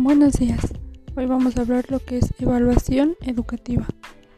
Buenos 0.00 0.34
días. 0.34 0.60
Hoy 1.16 1.26
vamos 1.26 1.56
a 1.56 1.62
hablar 1.62 1.90
lo 1.90 1.98
que 1.98 2.18
es 2.18 2.32
evaluación 2.38 3.16
educativa. 3.20 3.84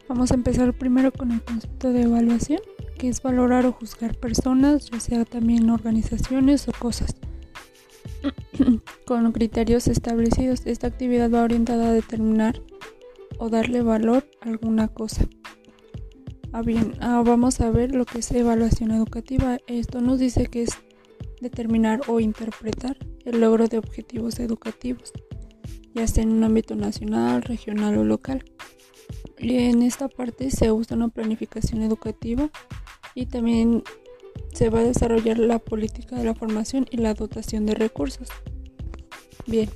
Vamos 0.09 0.31
a 0.31 0.33
empezar 0.33 0.73
primero 0.73 1.11
con 1.11 1.31
el 1.31 1.43
concepto 1.43 1.93
de 1.93 2.01
evaluación, 2.01 2.61
que 2.97 3.09
es 3.09 3.21
valorar 3.21 3.67
o 3.67 3.71
juzgar 3.71 4.17
personas, 4.17 4.89
ya 4.89 4.99
sea 4.99 5.23
también 5.23 5.69
organizaciones 5.69 6.67
o 6.67 6.71
cosas. 6.71 7.15
con 9.05 9.31
criterios 9.33 9.87
establecidos, 9.87 10.63
esta 10.65 10.87
actividad 10.87 11.29
va 11.29 11.43
orientada 11.43 11.89
a 11.89 11.93
determinar 11.93 12.59
o 13.37 13.49
darle 13.49 13.83
valor 13.83 14.25
a 14.41 14.49
alguna 14.49 14.87
cosa. 14.87 15.27
Ah, 16.53 16.63
bien, 16.63 16.95
ah, 17.01 17.21
vamos 17.23 17.61
a 17.61 17.69
ver 17.69 17.93
lo 17.93 18.05
que 18.05 18.17
es 18.17 18.31
evaluación 18.31 18.89
educativa. 18.89 19.59
Esto 19.67 20.01
nos 20.01 20.17
dice 20.17 20.47
que 20.47 20.63
es 20.63 20.71
determinar 21.39 22.01
o 22.07 22.19
interpretar 22.19 22.97
el 23.25 23.41
logro 23.41 23.67
de 23.67 23.77
objetivos 23.77 24.39
educativos 24.39 25.13
ya 25.93 26.07
sea 26.07 26.23
en 26.23 26.31
un 26.31 26.43
ámbito 26.43 26.75
nacional, 26.75 27.41
regional 27.41 27.97
o 27.97 28.03
local. 28.03 28.43
Y 29.37 29.57
en 29.57 29.81
esta 29.81 30.07
parte 30.07 30.51
se 30.51 30.71
usa 30.71 30.95
una 30.95 31.09
planificación 31.09 31.81
educativa 31.81 32.49
y 33.15 33.25
también 33.25 33.83
se 34.53 34.69
va 34.69 34.79
a 34.79 34.83
desarrollar 34.83 35.39
la 35.39 35.59
política 35.59 36.15
de 36.15 36.25
la 36.25 36.35
formación 36.35 36.85
y 36.91 36.97
la 36.97 37.13
dotación 37.13 37.65
de 37.65 37.75
recursos. 37.75 38.29
Bien, 39.47 39.69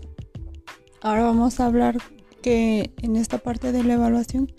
ahora 1.02 1.24
vamos 1.24 1.60
a 1.60 1.66
hablar 1.66 1.98
que 2.42 2.92
en 3.02 3.16
esta 3.16 3.40
parte 3.40 3.72
de 3.72 3.84
la 3.84 3.96
evaluación 3.96 4.52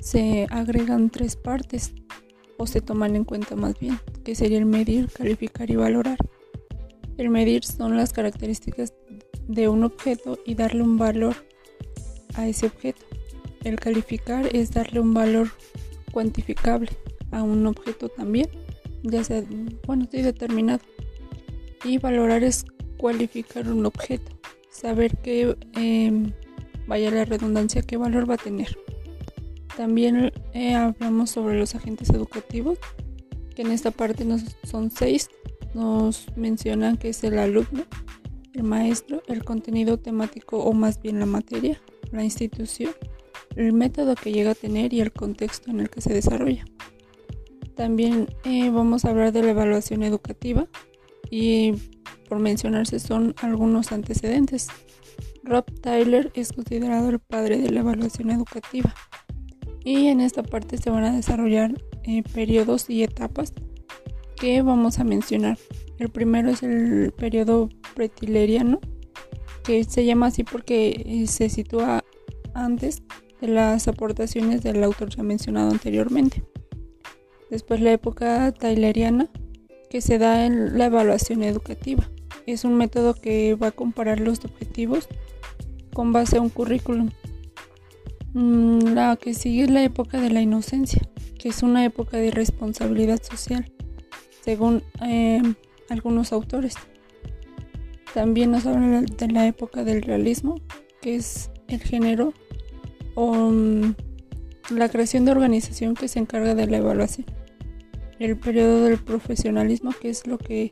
se 0.00 0.46
agregan 0.50 1.10
tres 1.10 1.36
partes 1.36 1.92
o 2.56 2.66
se 2.66 2.80
toman 2.80 3.16
en 3.16 3.24
cuenta 3.24 3.56
más 3.56 3.78
bien, 3.78 3.98
que 4.24 4.34
sería 4.34 4.58
el 4.58 4.66
medir, 4.66 5.08
calificar 5.08 5.70
y 5.70 5.76
valorar. 5.76 6.18
El 7.16 7.30
medir 7.30 7.64
son 7.64 7.96
las 7.96 8.12
características 8.12 8.94
de 9.50 9.68
un 9.68 9.82
objeto 9.82 10.38
y 10.46 10.54
darle 10.54 10.82
un 10.82 10.96
valor 10.96 11.34
a 12.34 12.46
ese 12.46 12.66
objeto. 12.66 13.02
El 13.64 13.78
calificar 13.78 14.48
es 14.54 14.70
darle 14.70 15.00
un 15.00 15.12
valor 15.12 15.48
cuantificable 16.12 16.88
a 17.32 17.42
un 17.42 17.66
objeto 17.66 18.08
también, 18.08 18.48
ya 19.02 19.24
sea, 19.24 19.42
bueno, 19.86 20.04
estoy 20.04 20.22
determinado. 20.22 20.80
Y 21.84 21.98
valorar 21.98 22.44
es 22.44 22.64
cualificar 22.96 23.68
un 23.68 23.86
objeto, 23.86 24.32
saber 24.70 25.16
que, 25.18 25.56
em, 25.74 26.32
vaya 26.86 27.10
la 27.10 27.24
redundancia, 27.24 27.82
qué 27.82 27.96
valor 27.96 28.28
va 28.30 28.34
a 28.34 28.38
tener. 28.38 28.78
También 29.76 30.32
eh, 30.52 30.74
hablamos 30.74 31.30
sobre 31.30 31.58
los 31.58 31.74
agentes 31.74 32.10
educativos, 32.10 32.78
que 33.54 33.62
en 33.62 33.72
esta 33.72 33.90
parte 33.90 34.24
nos, 34.24 34.42
son 34.64 34.90
seis. 34.90 35.28
Nos 35.74 36.26
mencionan 36.36 36.96
que 36.96 37.10
es 37.10 37.22
el 37.24 37.38
alumno, 37.38 37.84
el 38.60 38.66
maestro, 38.66 39.22
el 39.26 39.42
contenido 39.42 39.98
temático 39.98 40.58
o 40.58 40.74
más 40.74 41.00
bien 41.00 41.18
la 41.18 41.26
materia, 41.26 41.80
la 42.12 42.22
institución, 42.22 42.92
el 43.56 43.72
método 43.72 44.14
que 44.14 44.32
llega 44.32 44.50
a 44.50 44.54
tener 44.54 44.92
y 44.92 45.00
el 45.00 45.12
contexto 45.12 45.70
en 45.70 45.80
el 45.80 45.88
que 45.88 46.02
se 46.02 46.12
desarrolla. 46.12 46.66
También 47.74 48.28
eh, 48.44 48.70
vamos 48.70 49.04
a 49.04 49.10
hablar 49.10 49.32
de 49.32 49.42
la 49.42 49.52
evaluación 49.52 50.02
educativa 50.02 50.66
y 51.30 51.72
por 52.28 52.38
mencionarse 52.38 52.98
son 52.98 53.34
algunos 53.40 53.92
antecedentes. 53.92 54.68
Rob 55.42 55.64
Tyler 55.80 56.30
es 56.34 56.52
considerado 56.52 57.08
el 57.08 57.18
padre 57.18 57.56
de 57.56 57.70
la 57.70 57.80
evaluación 57.80 58.30
educativa 58.30 58.94
y 59.82 60.08
en 60.08 60.20
esta 60.20 60.42
parte 60.42 60.76
se 60.76 60.90
van 60.90 61.04
a 61.04 61.16
desarrollar 61.16 61.82
eh, 62.04 62.22
periodos 62.34 62.90
y 62.90 63.02
etapas 63.02 63.54
que 64.36 64.60
vamos 64.60 64.98
a 64.98 65.04
mencionar. 65.04 65.56
El 65.98 66.10
primero 66.10 66.50
es 66.50 66.62
el 66.62 67.12
periodo 67.12 67.70
pretileriano, 68.00 68.80
que 69.62 69.84
se 69.84 70.06
llama 70.06 70.28
así 70.28 70.42
porque 70.42 71.04
eh, 71.04 71.26
se 71.26 71.50
sitúa 71.50 72.02
antes 72.54 73.02
de 73.42 73.48
las 73.48 73.88
aportaciones 73.88 74.62
del 74.62 74.82
autor 74.82 75.10
ya 75.10 75.22
mencionado 75.22 75.70
anteriormente. 75.70 76.42
Después 77.50 77.82
la 77.82 77.92
época 77.92 78.52
tayleriana, 78.52 79.28
que 79.90 80.00
se 80.00 80.16
da 80.16 80.46
en 80.46 80.78
la 80.78 80.86
evaluación 80.86 81.42
educativa. 81.42 82.08
Es 82.46 82.64
un 82.64 82.76
método 82.76 83.12
que 83.12 83.54
va 83.54 83.66
a 83.66 83.72
comparar 83.72 84.18
los 84.18 84.42
objetivos 84.46 85.06
con 85.92 86.14
base 86.14 86.38
a 86.38 86.40
un 86.40 86.48
currículum. 86.48 87.10
Mm, 88.32 88.94
la 88.94 89.16
que 89.16 89.34
sigue 89.34 89.64
es 89.64 89.70
la 89.70 89.84
época 89.84 90.22
de 90.22 90.30
la 90.30 90.40
inocencia, 90.40 91.06
que 91.38 91.50
es 91.50 91.62
una 91.62 91.84
época 91.84 92.16
de 92.16 92.30
responsabilidad 92.30 93.22
social, 93.22 93.70
según 94.40 94.82
eh, 95.02 95.42
algunos 95.90 96.32
autores. 96.32 96.76
También 98.14 98.50
nos 98.50 98.66
hablan 98.66 99.06
de 99.06 99.28
la 99.28 99.46
época 99.46 99.84
del 99.84 100.02
realismo, 100.02 100.56
que 101.00 101.16
es 101.16 101.50
el 101.68 101.80
género 101.80 102.32
o 103.14 103.50
mm, 103.50 103.94
la 104.70 104.88
creación 104.88 105.24
de 105.24 105.32
organización 105.32 105.94
que 105.94 106.08
se 106.08 106.18
encarga 106.18 106.54
de 106.54 106.66
la 106.66 106.78
evaluación. 106.78 107.26
El 108.18 108.36
periodo 108.36 108.84
del 108.84 108.98
profesionalismo, 108.98 109.92
que 110.00 110.10
es 110.10 110.26
lo 110.26 110.38
que 110.38 110.70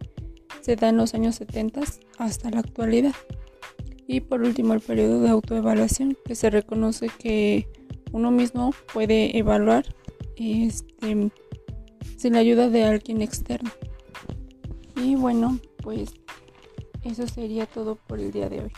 se 0.60 0.76
da 0.76 0.88
en 0.88 0.96
los 0.96 1.14
años 1.14 1.36
70 1.36 1.82
hasta 2.18 2.50
la 2.50 2.60
actualidad. 2.60 3.14
Y 4.06 4.20
por 4.20 4.42
último, 4.42 4.74
el 4.74 4.80
periodo 4.80 5.20
de 5.20 5.28
autoevaluación, 5.28 6.16
que 6.24 6.34
se 6.34 6.50
reconoce 6.50 7.08
que 7.18 7.68
uno 8.12 8.30
mismo 8.30 8.74
puede 8.92 9.36
evaluar 9.38 9.84
este, 10.36 11.30
sin 12.16 12.32
la 12.32 12.38
ayuda 12.38 12.68
de 12.68 12.84
alguien 12.84 13.22
externo. 13.22 13.70
Y 14.96 15.14
bueno, 15.14 15.58
pues 15.82 16.14
eso 17.04 17.26
sería 17.26 17.66
todo 17.66 17.96
por 17.96 18.20
el 18.20 18.32
día 18.32 18.48
de 18.48 18.60
hoy. 18.60 18.72